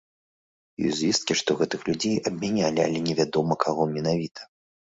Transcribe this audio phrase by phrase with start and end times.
[0.87, 4.53] Ёсць звесткі, што гэтых людзей абмянялі, але невядома, каго менавіта.